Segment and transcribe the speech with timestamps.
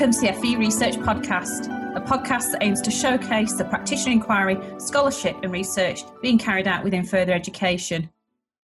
[0.00, 4.58] Welcome to the FE Research Podcast, a podcast that aims to showcase the practitioner inquiry,
[4.78, 8.08] scholarship, and research being carried out within further education.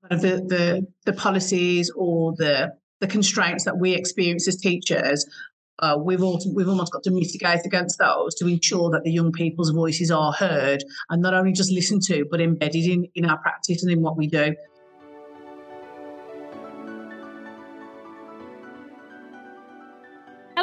[0.08, 5.26] The, the, the policies or the, the constraints that we experience as teachers,
[5.80, 9.30] uh, we've, all, we've almost got to mitigate against those to ensure that the young
[9.30, 13.36] people's voices are heard and not only just listened to, but embedded in, in our
[13.36, 14.56] practice and in what we do.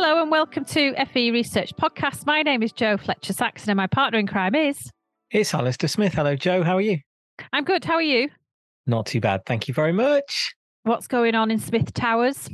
[0.07, 2.27] Hello and welcome to FE Research Podcast.
[2.27, 4.91] My name is Jo Fletcher Saxon and my partner in crime is.
[5.31, 6.13] It's Alistair Smith.
[6.13, 6.61] Hello, Jo.
[6.61, 6.99] How are you?
[7.51, 7.83] I'm good.
[7.83, 8.29] How are you?
[8.85, 9.41] Not too bad.
[9.47, 10.53] Thank you very much.
[10.83, 12.47] What's going on in Smith Towers?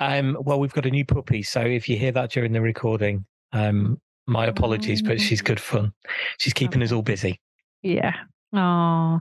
[0.00, 1.44] Um, well, we've got a new puppy.
[1.44, 5.92] So if you hear that during the recording, um, my apologies, but she's good fun.
[6.38, 7.40] She's keeping us all busy.
[7.82, 8.12] Yeah.
[8.52, 9.20] Oh,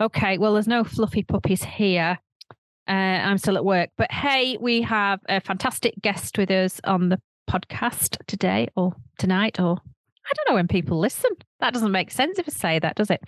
[0.00, 0.38] okay.
[0.38, 2.18] Well, there's no fluffy puppies here.
[2.90, 3.90] Uh, I'm still at work.
[3.96, 9.60] But hey, we have a fantastic guest with us on the podcast today or tonight,
[9.60, 11.30] or I don't know when people listen.
[11.60, 13.20] That doesn't make sense if I say that, does it?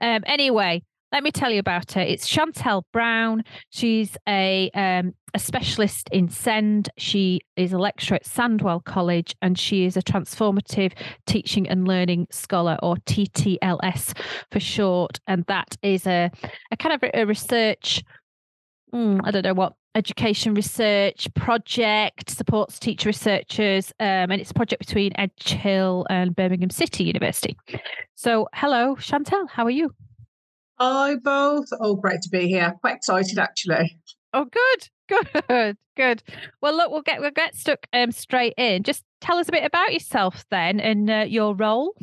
[0.00, 2.00] Um, anyway, let me tell you about her.
[2.00, 3.42] It's Chantal Brown.
[3.70, 6.88] She's a um, a specialist in SEND.
[6.96, 10.92] She is a lecturer at Sandwell College, and she is a transformative
[11.26, 14.16] teaching and learning scholar, or TTLS
[14.52, 15.18] for short.
[15.26, 16.30] And that is a
[16.70, 18.04] a kind of a research
[18.92, 24.54] mm, I don't know what education research project supports teacher researchers, um, and it's a
[24.54, 27.56] project between Edge Hill and Birmingham City University.
[28.14, 29.94] So, hello, Chantal, how are you?
[30.78, 31.66] Hi, both.
[31.80, 32.74] Oh, great to be here.
[32.80, 33.98] Quite excited, actually.
[34.32, 34.88] Oh, good,
[35.48, 36.22] good, good.
[36.62, 38.82] Well, look, we'll get we'll get stuck um, straight in.
[38.82, 41.94] Just tell us a bit about yourself then and uh, your role.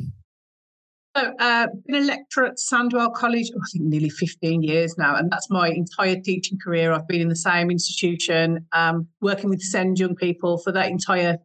[1.18, 5.30] Uh, been a lecturer at Sandwell College, oh, I think nearly 15 years now, and
[5.30, 6.92] that's my entire teaching career.
[6.92, 11.38] I've been in the same institution, um, working with SEND young people for that entire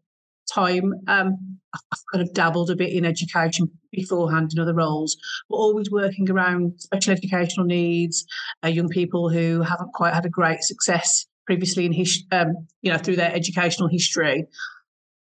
[0.53, 0.93] time.
[1.07, 5.17] Um, I've kind of dabbled a bit in education beforehand in other roles,
[5.49, 8.25] but always working around special educational needs,
[8.63, 12.91] uh, young people who haven't quite had a great success previously in his, um, you
[12.91, 14.45] know, through their educational history.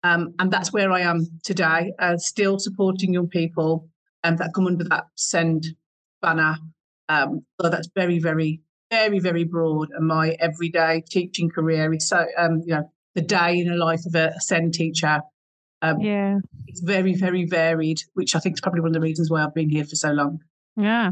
[0.02, 3.90] Um, and that's where I am today, uh, still supporting young people
[4.24, 5.66] um, that come under that SEND
[6.22, 6.57] banner.
[7.07, 9.90] Um, so that's very, very, very, very broad.
[9.91, 14.02] And my everyday teaching career is so, um, you know, the day in the life
[14.06, 15.22] of a, SEND teacher.
[15.81, 19.29] Um, yeah, it's very, very varied, which I think is probably one of the reasons
[19.29, 20.40] why I've been here for so long.
[20.75, 21.12] Yeah.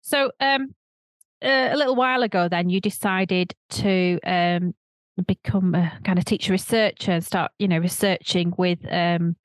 [0.00, 0.74] So, um,
[1.42, 4.74] uh, a little while ago, then you decided to um,
[5.26, 9.36] become a kind of teacher researcher and start, you know, researching with um,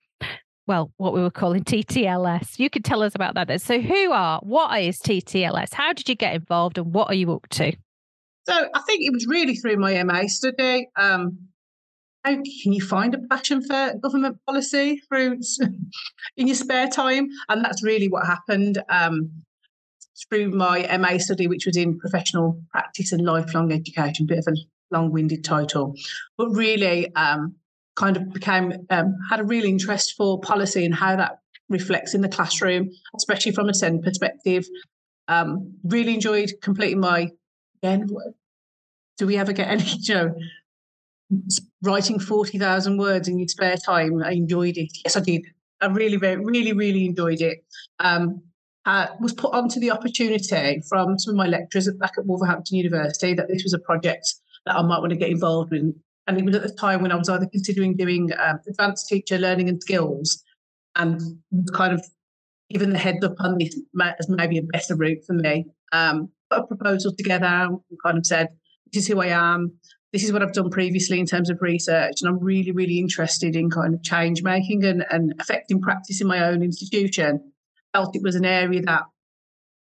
[0.68, 2.60] well, what we were calling TTLS.
[2.60, 3.62] You could tell us about that.
[3.62, 5.74] So, who are, what is TTLS?
[5.74, 7.72] How did you get involved and what are you up to?
[8.48, 10.90] So, I think it was really through my MA study.
[10.98, 11.38] Um,
[12.24, 15.40] how can you find a passion for government policy through
[16.38, 17.30] in your spare time?
[17.48, 19.32] And that's really what happened um,
[20.30, 24.58] through my MA study, which was in professional practice and lifelong education, bit of a
[24.92, 25.94] long-winded title,
[26.38, 27.56] but really um,
[27.98, 32.22] kind of became um, had a real interest for policy and how that reflects in
[32.22, 34.66] the classroom, especially from a SEND perspective.
[35.28, 37.32] Um, really enjoyed completing my
[37.84, 38.08] again.
[39.18, 39.84] Do we ever get any?
[39.84, 40.36] You know,
[41.84, 44.24] writing forty thousand words in your spare time.
[44.24, 44.90] I enjoyed it.
[45.04, 45.42] Yes, I did.
[45.82, 47.64] I really, really, really enjoyed it.
[48.00, 48.42] Um,
[48.86, 53.34] uh, was put onto the opportunity from some of my lecturers back at Wolverhampton University
[53.34, 54.36] that this was a project
[54.66, 55.94] that I might want to get involved in
[56.28, 59.38] and it was at the time when I was either considering doing um, advanced teacher
[59.38, 60.44] learning and skills
[60.96, 61.22] and
[61.74, 62.06] kind of
[62.70, 63.80] given the heads up on this
[64.20, 65.66] as maybe a better route for me.
[65.94, 68.50] Um, put a proposal together and kind of said,
[68.92, 69.74] this is who I am.
[70.14, 72.16] This is what I've done previously in terms of research.
[72.22, 76.28] And I'm really, really interested in kind of change making and, and affecting practice in
[76.28, 77.52] my own institution.
[77.94, 79.04] Felt it was an area that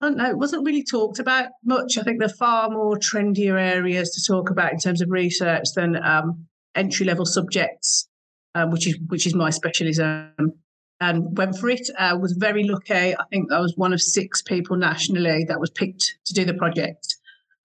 [0.01, 1.97] I don't know, it wasn't really talked about much.
[1.97, 5.65] I think there are far more trendier areas to talk about in terms of research
[5.75, 8.07] than um, entry level subjects,
[8.55, 10.33] um, which is which is my specialism.
[10.99, 11.89] And went for it.
[11.97, 13.15] Uh, was very lucky.
[13.15, 16.53] I think I was one of six people nationally that was picked to do the
[16.53, 17.15] project,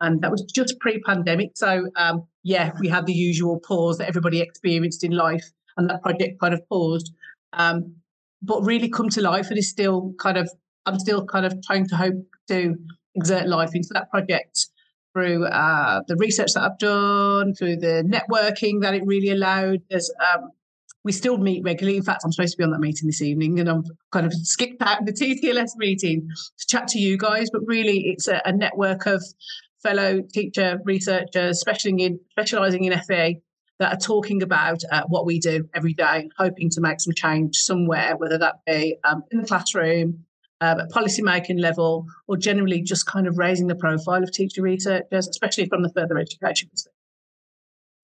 [0.00, 1.52] and that was just pre-pandemic.
[1.54, 5.44] So um, yeah, we had the usual pause that everybody experienced in life,
[5.76, 7.12] and that project kind of paused.
[7.54, 7.96] Um,
[8.42, 10.50] but really come to life and is still kind of
[10.86, 12.14] I'm still kind of trying to hope
[12.48, 12.76] to
[13.14, 14.68] exert life into that project
[15.12, 19.80] through uh, the research that I've done, through the networking that it really allowed.
[19.90, 20.50] There's um,
[21.04, 21.96] we still meet regularly.
[21.96, 24.34] In fact, I'm supposed to be on that meeting this evening, and I'm kind of
[24.34, 25.12] skipped out the
[25.44, 26.28] TTLS meeting
[26.58, 27.48] to chat to you guys.
[27.50, 29.24] But really, it's a, a network of
[29.82, 33.40] fellow teacher researchers, specializing in specializing in FE,
[33.78, 37.56] that are talking about uh, what we do every day, hoping to make some change
[37.56, 40.24] somewhere, whether that be um, in the classroom,
[40.60, 44.62] um, at policy making level, or generally just kind of raising the profile of teacher
[44.62, 46.92] researchers, especially from the further education perspective.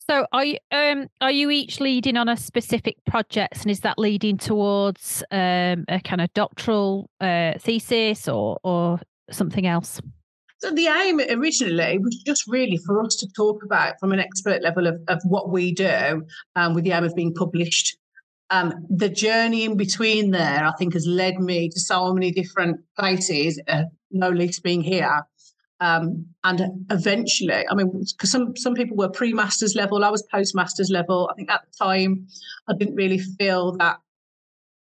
[0.09, 3.99] So are you um are you each leading on a specific project and is that
[3.99, 9.01] leading towards um a kind of doctoral uh, thesis or or
[9.31, 10.01] something else?
[10.59, 14.63] So the aim originally was just really for us to talk about from an expert
[14.63, 16.25] level of, of what we do
[16.55, 17.97] um, with the aim of being published.
[18.53, 22.81] Um, the journey in between there, I think, has led me to so many different
[22.99, 25.23] places, uh, no least being here.
[25.81, 26.61] Um, and
[26.91, 31.31] eventually, I mean, because some some people were pre-masters level, I was post-masters level.
[31.33, 32.27] I think at the time,
[32.69, 33.97] I didn't really feel that.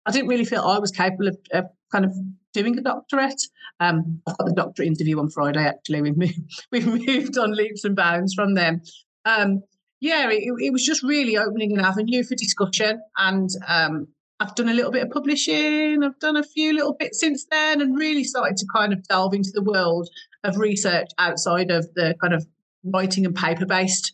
[0.06, 2.12] I didn't really feel I was capable of, of kind of
[2.54, 3.42] doing a doctorate.
[3.80, 5.64] Um, I've got the doctorate interview on Friday.
[5.64, 8.82] Actually, we've moved, we've moved on leaps and bounds from them.
[9.24, 9.64] Um,
[10.06, 14.08] yeah, it, it, was just really opening an avenue for discussion, and um,
[14.40, 16.04] I've done a little bit of publishing.
[16.04, 19.34] I've done a few little bits since then, and really started to kind of delve
[19.34, 20.08] into the world
[20.44, 22.46] of research outside of the kind of
[22.84, 24.14] writing and paper based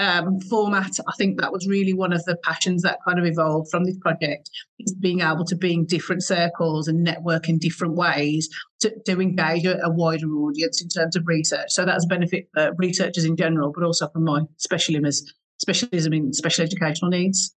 [0.00, 0.90] um, format.
[1.06, 3.98] I think that was really one of the passions that kind of evolved from this
[3.98, 8.48] project is being able to be in different circles and network in different ways
[8.80, 11.70] to, to engage a, a, wider audience in terms of research.
[11.70, 16.14] So that's a benefit for researchers in general, but also for my specialism as specialism
[16.14, 17.54] in special educational needs.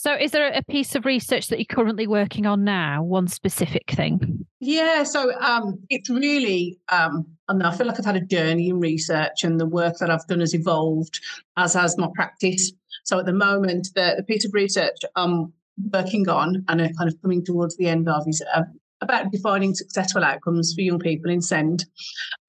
[0.00, 3.02] So, is there a piece of research that you're currently working on now?
[3.02, 4.46] One specific thing?
[4.60, 8.78] Yeah, so um, it's really, um, and I feel like I've had a journey in
[8.78, 11.18] research, and the work that I've done has evolved,
[11.56, 12.70] as has my practice.
[13.02, 15.52] So, at the moment, the, the piece of research I'm
[15.92, 18.62] working on and are kind of coming towards the end of is uh,
[19.00, 21.84] about defining successful outcomes for young people in SEND,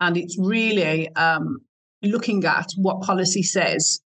[0.01, 1.57] and it's really um,
[2.03, 4.01] looking at what policy says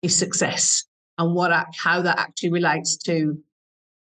[0.00, 0.87] is success
[1.18, 3.38] and what how that actually relates to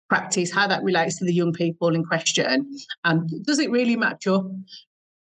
[0.09, 4.27] practice, how that relates to the young people in question, and does it really match
[4.27, 4.47] up?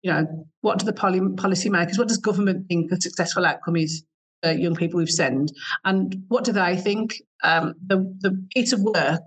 [0.01, 4.03] You know, what do the poly, policymakers, what does government think a successful outcome is
[4.41, 5.51] for young people with SEND,
[5.83, 7.21] and what do they think?
[7.43, 9.21] Um, the the piece of work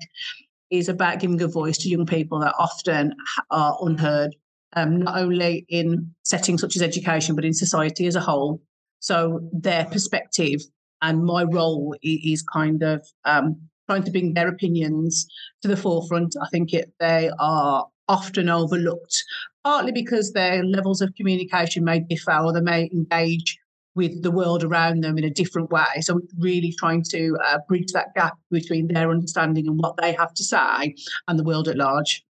[0.71, 3.15] is about giving a voice to young people that often
[3.51, 4.35] are unheard,
[4.75, 8.61] um, not only in settings such as education, but in society as a whole.
[8.99, 10.63] So their perspective
[11.05, 15.27] and my role is kind of um, trying to bring their opinions
[15.61, 16.35] to the forefront.
[16.43, 19.23] I think it, they are often overlooked,
[19.63, 23.59] partly because their levels of communication may differ or they may engage
[23.95, 26.01] with the world around them in a different way.
[26.01, 30.33] So, really trying to uh, bridge that gap between their understanding and what they have
[30.35, 30.95] to say
[31.29, 32.25] and the world at large.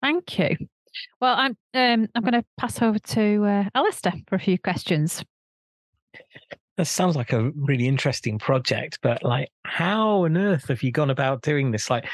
[0.00, 0.56] Thank you.
[1.20, 5.22] Well, I'm um, I'm going to pass over to uh, Alistair for a few questions.
[6.82, 11.10] That sounds like a really interesting project, but like, how on earth have you gone
[11.10, 11.88] about doing this?
[11.88, 12.08] Like,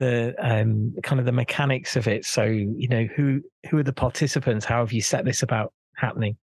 [0.00, 2.24] the um, kind of the mechanics of it.
[2.24, 4.64] So, you know, who who are the participants?
[4.64, 6.38] How have you set this about happening?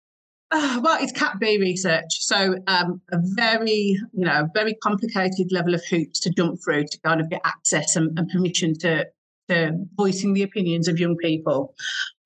[0.50, 5.72] Uh, well, it's Cat B research, so um, a very, you know, very complicated level
[5.72, 9.06] of hoops to jump through to kind of get access and, and permission to
[9.50, 11.76] to voicing the opinions of young people.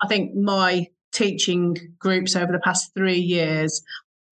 [0.00, 3.82] I think my teaching groups over the past three years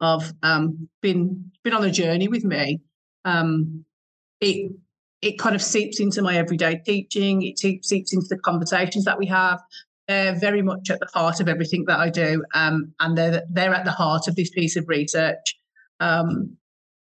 [0.00, 2.80] of um, been been on a journey with me.
[3.24, 3.84] Um,
[4.40, 4.72] it
[5.22, 7.42] it kind of seeps into my everyday teaching.
[7.42, 9.60] It seeps into the conversations that we have.
[10.08, 13.74] They're very much at the heart of everything that I do, um, and they're they're
[13.74, 15.56] at the heart of this piece of research.
[16.00, 16.56] Um,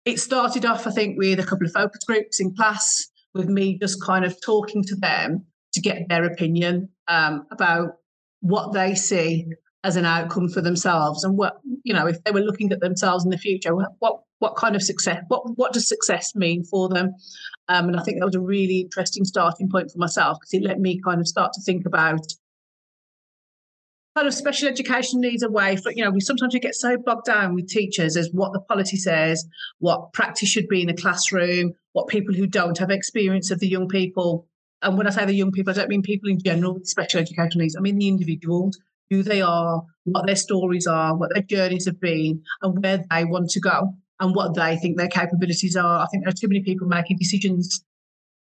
[0.05, 3.79] it started off, I think, with a couple of focus groups in class, with me
[3.79, 7.97] just kind of talking to them to get their opinion um, about
[8.41, 9.47] what they see
[9.85, 11.25] as an outcome for themselves?
[11.25, 14.57] And what you know if they were looking at themselves in the future what what
[14.57, 17.15] kind of success what what does success mean for them?
[17.69, 20.67] Um, and i think that was a really interesting starting point for myself because it
[20.67, 22.21] let me kind of start to think about
[24.15, 27.25] kind of special education needs away from you know we sometimes we get so bogged
[27.25, 29.47] down with teachers as what the policy says
[29.79, 33.69] what practice should be in a classroom what people who don't have experience of the
[33.69, 34.47] young people
[34.83, 37.21] and when i say the young people i don't mean people in general with special
[37.21, 38.79] education needs i mean the individuals
[39.13, 43.25] who they are, what their stories are, what their journeys have been, and where they
[43.25, 46.01] want to go and what they think their capabilities are.
[46.01, 47.85] I think there are too many people making decisions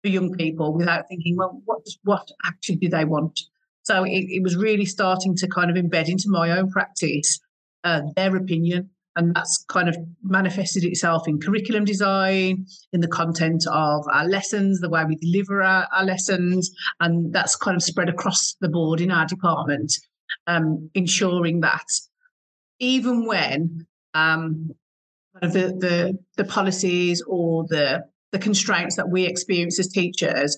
[0.03, 3.41] for young people without thinking, well, what what actually do they want?
[3.85, 7.41] So it, it was really starting to kind of embed into my own practice
[7.85, 8.91] uh, their opinion.
[9.17, 14.81] And that's kind of manifested itself in curriculum design, in the content of our lessons,
[14.81, 16.71] the way we deliver our, our lessons.
[17.01, 19.93] And that's kind of spread across the board in our department
[20.51, 21.87] um, ensuring that
[22.81, 24.71] even when um,
[25.41, 30.57] the the, the policies or the the constraints that we experience as teachers,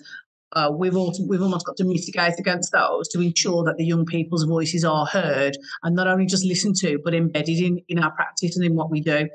[0.54, 4.06] uh, we've also we've almost got to mitigate against those to ensure that the young
[4.06, 8.12] people's voices are heard and not only just listened to but embedded in in our
[8.12, 9.28] practice and in what we do.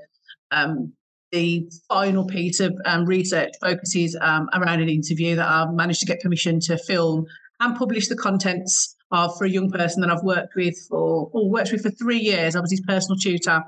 [0.52, 0.94] Um,
[1.34, 6.06] the final piece of um, research focuses um, around an interview that I've managed to
[6.06, 7.26] get permission to film
[7.60, 11.50] and publish the contents of for a young person that I've worked with for or
[11.50, 12.56] worked with for three years.
[12.56, 13.64] I was his personal tutor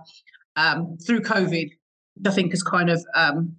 [0.56, 1.70] um, through COVID.
[2.26, 3.56] I think has kind of um,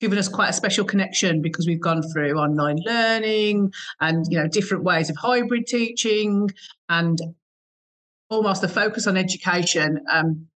[0.00, 4.48] given us quite a special connection because we've gone through online learning and you know
[4.48, 6.50] different ways of hybrid teaching
[6.88, 7.18] and
[8.28, 10.48] almost the focus on education um,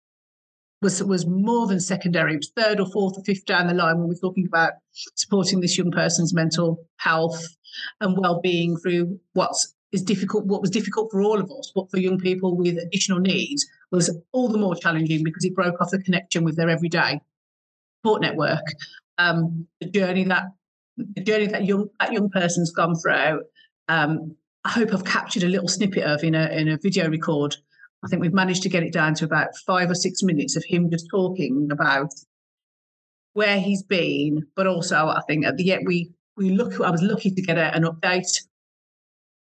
[0.83, 2.35] was was more than secondary.
[2.35, 4.73] It was third or fourth or fifth down the line when we're talking about
[5.15, 7.43] supporting this young person's mental health
[8.01, 10.45] and well-being through what's is difficult.
[10.45, 14.17] What was difficult for all of us, but for young people with additional needs, was
[14.33, 17.21] all the more challenging because it broke off the connection with their everyday
[17.99, 18.65] support network.
[19.19, 20.45] Um, the journey that
[20.97, 23.43] the journey that young that young person's gone through.
[23.89, 27.57] Um, I hope I've captured a little snippet of in a in a video record.
[28.05, 30.65] I think we've managed to get it down to about five or six minutes of
[30.65, 32.13] him just talking about
[33.33, 36.81] where he's been, but also I think at the end we we look.
[36.81, 38.43] I was lucky to get a, an update.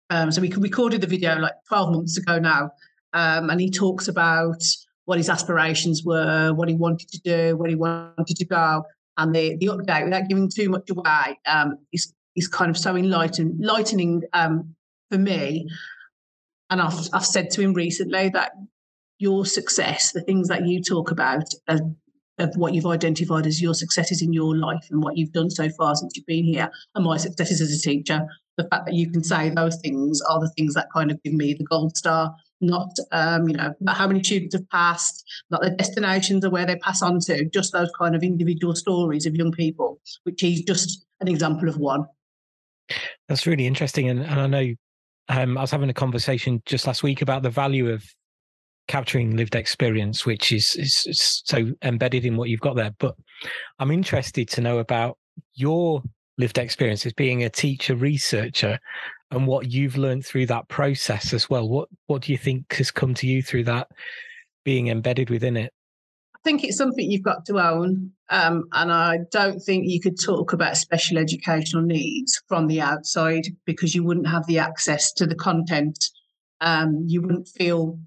[0.10, 2.72] Um, so we recorded the video like 12 months ago now,
[3.14, 4.64] um, and he talks about
[5.06, 8.84] what his aspirations were, what he wanted to do, where he wanted to go,
[9.18, 12.96] and the the update without giving too much away um, is is kind of so
[12.96, 14.76] enlightening, lightening um,
[15.12, 15.68] for me.
[16.70, 18.52] And I've I've said to him recently that
[19.20, 21.80] your success, the things that you talk about, are,
[22.40, 25.70] of what you've identified as your successes in your life and what you've done so
[25.70, 28.26] far since you've been here, and my successes as a teacher.
[28.60, 31.34] The fact that you can say those things are the things that kind of give
[31.34, 35.70] me the gold star, not um, you know, how many students have passed, not the
[35.70, 39.54] destinations or where they pass on to, just those kind of individual stories of young
[39.54, 42.04] people, which is just an example of one.
[43.30, 44.76] That's really interesting, and, and I know
[45.30, 48.04] um, I was having a conversation just last week about the value of
[48.90, 52.92] capturing lived experience, which is, is, is so embedded in what you've got there.
[53.00, 53.16] But
[53.78, 55.18] I'm interested to know about
[55.54, 56.04] your
[56.40, 58.80] lived experience as being a teacher researcher
[59.32, 61.70] and what you've learned through that process as well.
[61.70, 63.90] What what do you think has come to you through that
[64.64, 65.72] being embedded within it?
[66.36, 68.12] I think it's something you've got to own.
[68.30, 73.48] Um, and I don't think you could talk about special educational needs from the outside
[73.66, 76.06] because you wouldn't have the access to the content.
[76.62, 78.00] Um, you wouldn't feel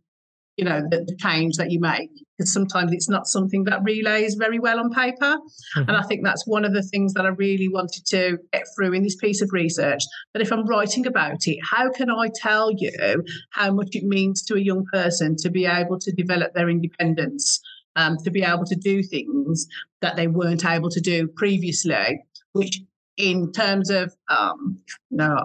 [0.62, 4.36] you know the, the change that you make because sometimes it's not something that relays
[4.36, 5.36] very well on paper
[5.76, 5.88] mm-hmm.
[5.88, 8.92] and i think that's one of the things that i really wanted to get through
[8.92, 10.02] in this piece of research
[10.32, 14.40] that if i'm writing about it how can i tell you how much it means
[14.40, 17.60] to a young person to be able to develop their independence
[17.96, 19.66] um, to be able to do things
[20.00, 22.80] that they weren't able to do previously which
[23.16, 24.78] in terms of um,
[25.10, 25.36] no,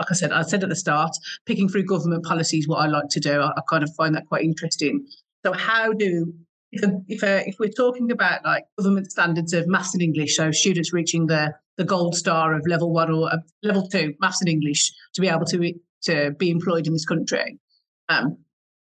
[0.00, 1.12] like I said, I said at the start,
[1.44, 4.26] picking through government policies, what I like to do, I, I kind of find that
[4.26, 5.06] quite interesting.
[5.44, 6.32] So, how do
[6.72, 10.50] if if, uh, if we're talking about like government standards of maths and English, so
[10.52, 14.48] students reaching the the gold star of level one or uh, level two maths and
[14.48, 17.58] English to be able to to be employed in this country.
[18.08, 18.38] Um,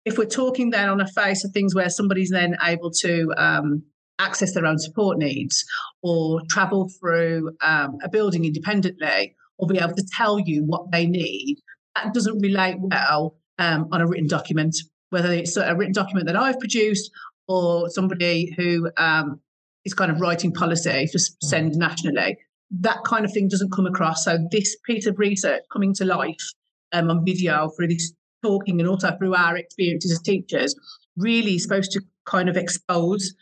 [0.06, 3.84] if we're talking then on a face of things where somebody's then able to um,
[4.20, 5.66] access their own support needs
[6.04, 11.06] or travel through um, a building independently or be able to tell you what they
[11.06, 11.58] need,
[11.96, 14.76] that doesn't relate well um, on a written document,
[15.12, 17.12] whether it's a written document that I've produced
[17.48, 19.40] or somebody who um,
[19.86, 21.36] is kind of writing policy for mm.
[21.44, 22.38] SEND nationally.
[22.72, 24.26] That kind of thing doesn't come across.
[24.26, 26.52] So this piece of research coming to life
[26.92, 28.14] um, on video through this
[28.44, 30.76] talking and also through our experiences as teachers
[31.18, 33.36] really is supposed to kind of expose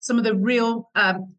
[0.00, 1.32] some of the real um,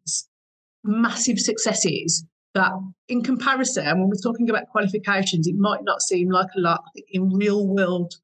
[0.82, 2.24] massive successes
[2.54, 2.72] that
[3.08, 7.30] in comparison, when we're talking about qualifications, it might not seem like a lot in
[7.30, 8.14] real world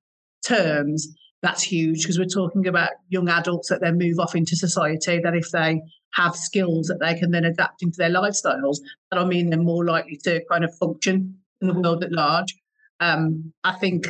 [0.47, 1.09] terms.
[1.43, 5.21] That's huge because we're talking about young adults that then move off into society.
[5.21, 5.81] That if they
[6.15, 8.79] have skills that they can then adapt into their lifestyles,
[9.11, 12.55] that I mean they're more likely to kind of function in the world at large.
[13.01, 14.09] Um, I think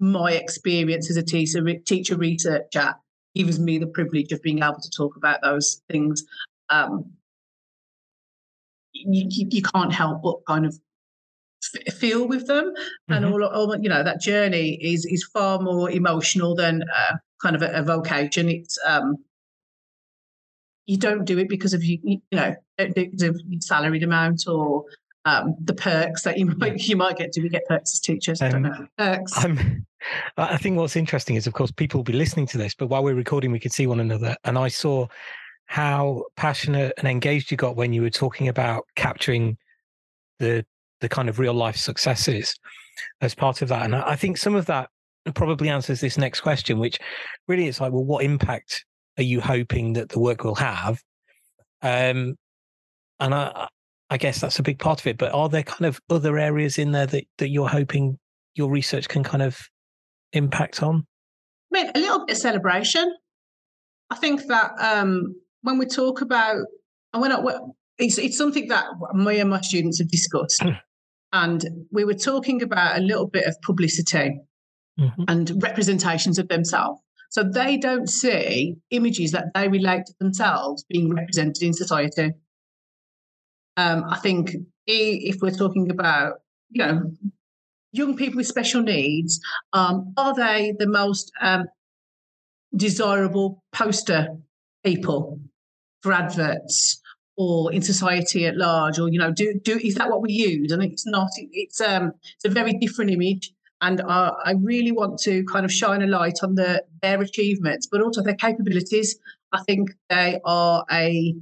[0.00, 2.94] my experience as a teacher, teacher researcher
[3.34, 6.22] gives me the privilege of being able to talk about those things
[6.70, 7.12] um,
[9.12, 10.78] you, you can't help but kind of
[11.92, 12.66] feel with them.
[12.66, 13.12] Mm-hmm.
[13.12, 17.56] and all, all, you know that journey is is far more emotional than uh, kind
[17.56, 18.48] of a, a, vocation.
[18.48, 19.16] It's um
[20.86, 24.84] you don't do it because of you you know the salaried amount or
[25.26, 27.32] um, the perks that you might you might get.
[27.32, 28.42] Do we get perks as teachers?
[28.42, 28.86] Um, I don't know.
[28.98, 29.32] Perks.
[29.36, 29.86] I'm,
[30.36, 33.02] I think what's interesting is of course people will be listening to this but while
[33.02, 34.36] we're recording we can see one another.
[34.44, 35.06] And I saw
[35.66, 39.56] how passionate and engaged you got when you were talking about capturing
[40.38, 40.64] the
[41.00, 42.54] the kind of real life successes
[43.20, 43.84] as part of that.
[43.84, 44.88] And I think some of that
[45.34, 46.98] probably answers this next question, which
[47.48, 48.84] really is like, well, what impact
[49.18, 51.02] are you hoping that the work will have?
[51.82, 52.36] Um,
[53.20, 53.68] and I,
[54.10, 55.18] I guess that's a big part of it.
[55.18, 58.18] But are there kind of other areas in there that, that you're hoping
[58.54, 59.58] your research can kind of
[60.32, 61.06] impact on?
[61.72, 63.14] I mean, a little bit of celebration.
[64.10, 66.58] I think that um, when we talk about,
[67.12, 67.48] and
[67.98, 70.70] it's it's something that me and my students have discussed, hmm.
[71.32, 74.40] and we were talking about a little bit of publicity
[75.00, 75.24] mm-hmm.
[75.26, 77.00] and representations of themselves.
[77.30, 82.32] So they don't see images that they relate to themselves being represented in society.
[83.76, 84.54] Um, I think
[84.86, 86.34] if we're talking about,
[86.70, 87.10] you know,
[87.90, 89.40] young people with special needs,
[89.72, 91.64] um, are they the most um,
[92.76, 94.28] desirable poster
[94.84, 95.40] people
[96.04, 97.00] for adverts
[97.36, 98.98] or in society at large?
[99.00, 100.70] Or you know, do do is that what we use?
[100.70, 101.30] And it's not.
[101.36, 103.52] It's um, it's a very different image.
[103.80, 107.86] And uh, I really want to kind of shine a light on the, their achievements,
[107.90, 109.16] but also their capabilities.
[109.52, 111.34] I think they are a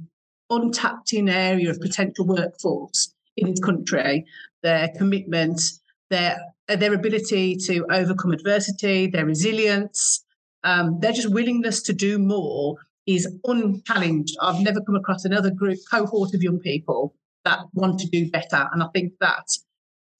[0.49, 4.25] untapped in area of potential workforce in this country.
[4.61, 5.61] Their commitment,
[6.09, 10.23] their their ability to overcome adversity, their resilience,
[10.63, 14.35] um, their just willingness to do more is unchallenged.
[14.41, 18.69] I've never come across another group cohort of young people that want to do better,
[18.71, 19.45] and I think that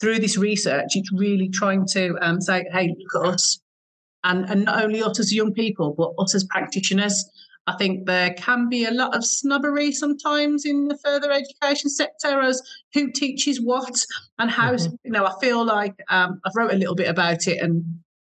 [0.01, 3.59] through this research, it's really trying to um, say, "Hey, look at us,"
[4.23, 7.23] and and not only us as young people, but us as practitioners.
[7.65, 12.41] I think there can be a lot of snobbery sometimes in the further education sector
[12.41, 12.61] as
[12.93, 14.03] who teaches what
[14.37, 14.73] and how.
[14.73, 14.95] Mm-hmm.
[15.05, 17.85] You know, I feel like um, I've wrote a little bit about it and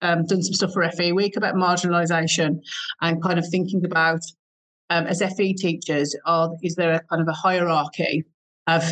[0.01, 2.59] um, done some stuff for FE Week about marginalisation
[3.01, 4.21] and kind of thinking about
[4.89, 8.23] um, as FE teachers, are is there a kind of a hierarchy
[8.67, 8.83] of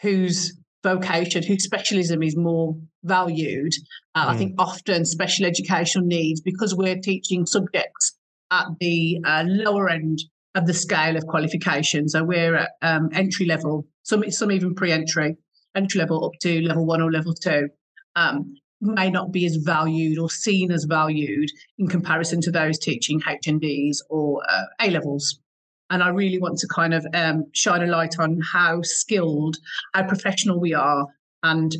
[0.00, 3.74] whose vocation, whose specialism is more valued?
[4.14, 4.30] Uh, mm.
[4.30, 8.16] I think often special educational needs because we're teaching subjects
[8.50, 10.20] at the uh, lower end
[10.54, 12.08] of the scale of qualification.
[12.08, 15.36] So we're at um, entry level, some some even pre-entry,
[15.74, 17.68] entry level up to level one or level two.
[18.16, 23.20] Um, may not be as valued or seen as valued in comparison to those teaching
[23.20, 25.40] HNDs or uh, A levels.
[25.88, 29.56] And I really want to kind of um, shine a light on how skilled,
[29.94, 31.06] how professional we are,
[31.42, 31.74] and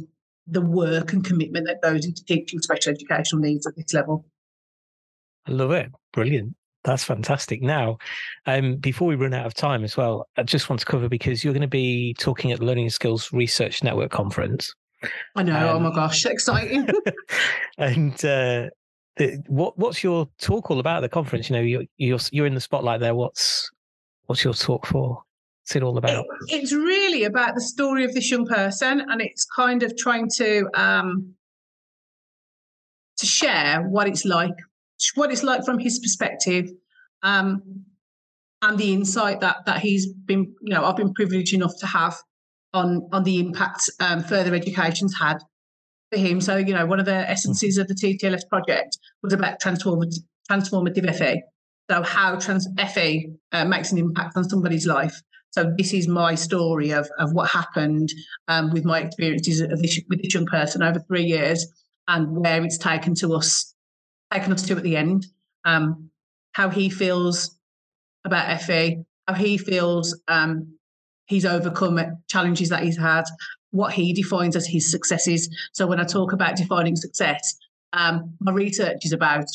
[0.46, 4.24] the work and commitment that goes into teaching special educational needs at this level.
[5.46, 5.90] I love it.
[6.12, 6.54] Brilliant.
[6.84, 7.62] That's fantastic.
[7.62, 7.98] Now,
[8.46, 11.42] um, before we run out of time as well, I just want to cover because
[11.42, 14.72] you're going to be talking at the Learning Skills Research Network conference.
[15.34, 15.56] I know.
[15.56, 16.88] Um, oh my um, gosh, exciting!
[17.78, 18.70] and uh,
[19.16, 21.50] the, what what's your talk all about at the conference?
[21.50, 23.14] You know, you're you're you're in the spotlight there.
[23.14, 23.70] What's
[24.26, 25.22] what's your talk for?
[25.62, 26.24] What's it all about?
[26.24, 30.28] It, it's really about the story of this young person, and it's kind of trying
[30.36, 31.34] to um,
[33.18, 34.54] to share what it's like
[35.14, 36.70] what it's like from his perspective,
[37.22, 37.62] um,
[38.62, 42.16] and the insight that that he's been, you know, I've been privileged enough to have
[42.76, 45.38] on on the impact um, further education's had
[46.12, 46.40] for him.
[46.40, 50.18] So, you know, one of the essences of the TTLS project was about transformative,
[50.50, 51.42] transformative FE.
[51.90, 55.20] So, how trans FE uh, makes an impact on somebody's life.
[55.50, 58.12] So, this is my story of, of what happened
[58.48, 61.66] um, with my experiences of this, with this young person over three years
[62.08, 63.74] and where it's taken to us
[64.32, 65.26] taken us to at the end.
[65.64, 66.10] Um,
[66.52, 67.56] how he feels
[68.24, 70.75] about FE, how he feels um,
[71.26, 73.24] he's overcome challenges that he's had,
[73.70, 75.48] what he defines as his successes.
[75.72, 77.56] So when I talk about defining success,
[77.92, 79.46] um, my research is about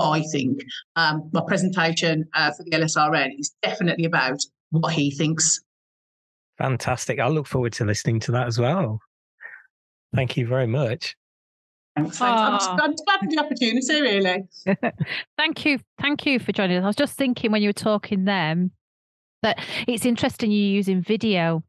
[0.00, 0.62] I think.
[0.96, 5.60] Um, my presentation uh, for the LSRN is definitely about what he thinks.
[6.58, 7.20] Fantastic.
[7.20, 9.00] I look forward to listening to that as well.
[10.14, 11.16] Thank you very much.
[11.96, 12.20] Thanks.
[12.20, 14.44] I'm, I'm glad for the opportunity, really.
[15.36, 15.78] thank you.
[16.00, 16.84] Thank you for joining us.
[16.84, 18.70] I was just thinking when you were talking then
[19.44, 21.62] that it's interesting you using video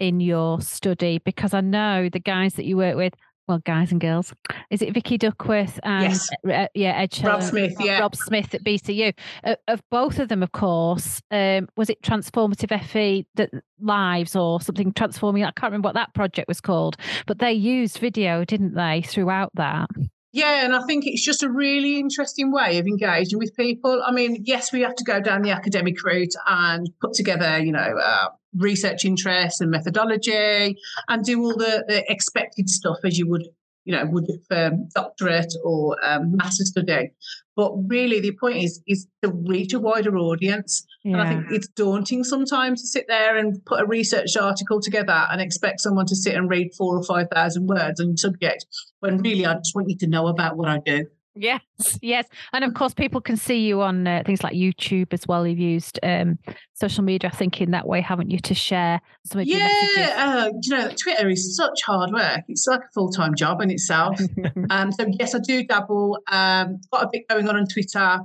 [0.00, 3.14] in your study because I know the guys that you work with,
[3.46, 4.32] well, guys and girls,
[4.70, 6.28] is it Vicky Duckworth and yes.
[6.52, 9.12] uh, yeah, Ed Rob Smith, yeah, Rob Smith at BCU.
[9.44, 14.60] Uh, of both of them, of course, um, was it Transformative FE that lives or
[14.60, 15.44] something transforming?
[15.44, 19.50] I can't remember what that project was called, but they used video, didn't they, throughout
[19.54, 19.88] that?
[20.32, 24.00] Yeah, and I think it's just a really interesting way of engaging with people.
[24.06, 27.72] I mean, yes, we have to go down the academic route and put together, you
[27.72, 30.76] know, uh, research interests and methodology
[31.08, 33.48] and do all the, the expected stuff as you would
[33.84, 37.10] you know, would for doctorate or um, master study.
[37.56, 40.86] But really, the point is is to reach a wider audience.
[41.02, 41.12] Yeah.
[41.12, 45.26] And I think it's daunting sometimes to sit there and put a research article together
[45.30, 48.66] and expect someone to sit and read four or five thousand words on your subject
[49.00, 51.06] when really I just want you to know about what I do.
[51.36, 51.62] Yes,
[52.02, 55.46] yes, and of course, people can see you on uh, things like YouTube as well.
[55.46, 56.40] You've used um,
[56.74, 60.06] social media, I think, in that way, haven't you, to share some of yeah, your
[60.16, 62.40] uh, you know, Twitter is such hard work.
[62.48, 64.20] It's like a full time job in itself.
[64.70, 66.18] um, so yes, I do dabble.
[66.30, 68.20] Um, got a bit going on on Twitter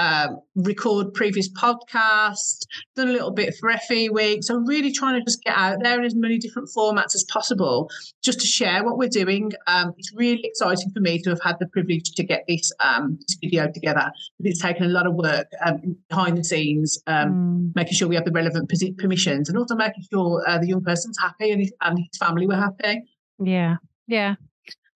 [0.00, 2.64] um, record previous podcasts,
[2.96, 4.42] done a little bit for FE Week.
[4.42, 7.90] So really trying to just get out there in as many different formats as possible,
[8.24, 9.52] just to share what we're doing.
[9.66, 13.18] Um, it's really exciting for me to have had the privilege to get this, um,
[13.28, 14.10] this video together.
[14.40, 17.76] It's taken a lot of work um, behind the scenes, um, mm.
[17.76, 21.18] making sure we have the relevant permissions, and also making sure uh, the young person's
[21.18, 23.02] happy and his, and his family were happy.
[23.38, 24.36] Yeah, yeah.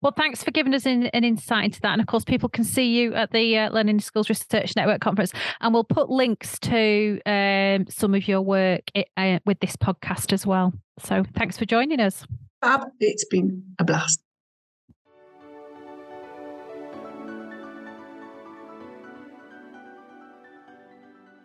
[0.02, 1.92] Well, thanks for giving us an, an, insight into that.
[1.92, 5.32] And of course, people can see you at the uh, Learning Skills Research Network conference,
[5.60, 10.44] and we'll put links to um, some of your work uh, with this podcast as
[10.44, 10.72] well.
[10.98, 12.26] So thanks for joining us.
[12.60, 12.88] Fab.
[12.98, 14.20] It's been a blast.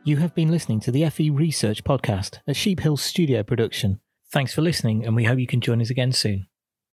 [0.03, 3.99] You have been listening to the FE Research Podcast, a Sheep Hill studio production.
[4.31, 6.47] Thanks for listening, and we hope you can join us again soon.